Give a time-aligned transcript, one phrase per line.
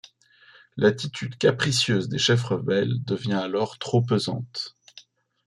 [0.77, 4.75] L'attitude capricieuse des chefs rebelles devient alors trop pesante.